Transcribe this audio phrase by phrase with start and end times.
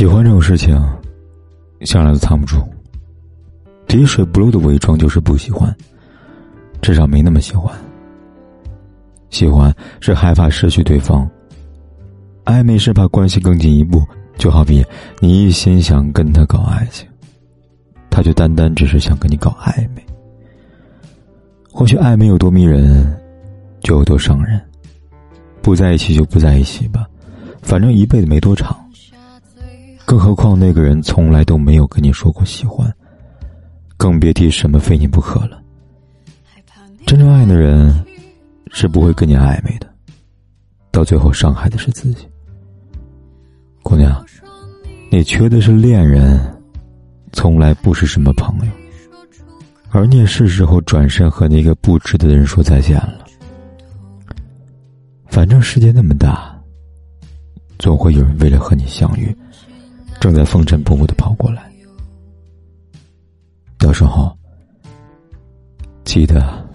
[0.00, 0.74] 喜欢这种事情，
[1.82, 2.56] 向来都藏不住。
[3.86, 5.76] 滴水不漏的伪装就是不喜欢，
[6.80, 7.70] 至少没那么喜欢。
[9.28, 11.28] 喜欢是害怕失去对方，
[12.46, 14.02] 暧昧是怕关系更进一步。
[14.38, 14.82] 就好比
[15.20, 17.06] 你一心想跟他搞爱情，
[18.08, 20.02] 他就单单只是想跟你搞暧昧。
[21.70, 23.20] 或许暧昧有多迷人，
[23.82, 24.58] 就有多伤人。
[25.60, 27.06] 不在一起就不在一起吧，
[27.60, 28.74] 反正一辈子没多长。
[30.10, 32.92] 更何况那个人从来都没有跟你说过喜欢，
[33.96, 35.62] 更别提什么非你不可了。
[37.06, 37.94] 真正爱的人
[38.72, 39.86] 是不会跟你暧昧的，
[40.90, 42.26] 到最后伤害的是自己。
[43.84, 44.26] 姑娘，
[45.12, 46.40] 你缺的是恋人，
[47.32, 48.72] 从来不是什么朋友。
[49.90, 53.24] 而你也是时候转身和那个不值得的人说再见了。
[55.28, 56.52] 反正世界那么大，
[57.78, 59.32] 总会有人为了和你相遇，
[60.20, 61.72] 正在风尘仆仆的跑过来。
[63.78, 64.36] 到时候
[66.04, 66.68] 记得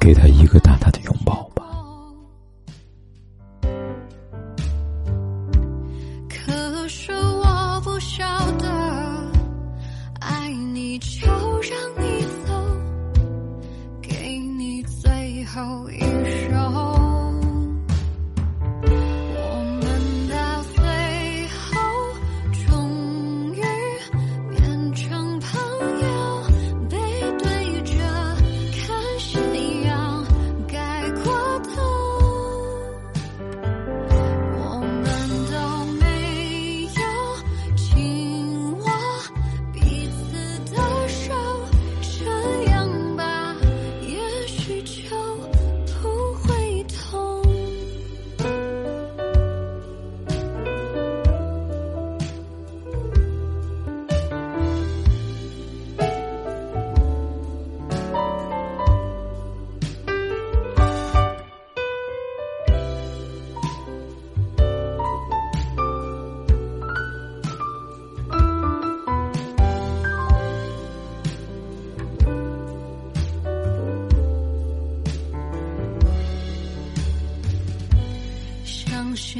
[0.00, 1.62] 给他一个大大的拥抱吧。
[6.28, 8.66] 可是我不晓得，
[10.18, 12.52] 爱你就让你走，
[14.00, 16.00] 给你最后一
[16.50, 17.01] 首。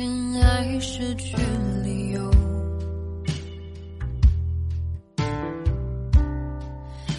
[0.00, 1.36] 爱失去
[1.84, 2.30] 理由，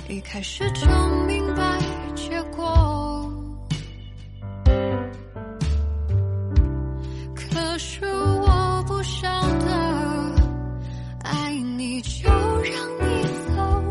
[0.10, 0.88] 一开始就
[1.28, 1.80] 明白
[2.16, 3.32] 结果，
[7.36, 9.30] 可是我不晓
[9.60, 10.36] 得，
[11.22, 13.24] 爱你就让你
[13.56, 13.84] 走，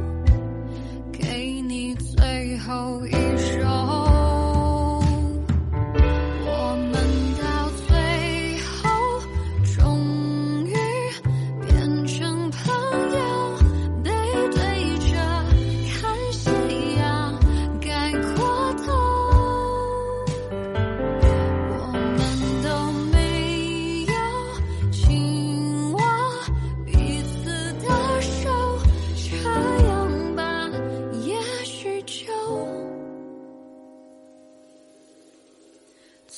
[1.12, 3.21] 给你最后一。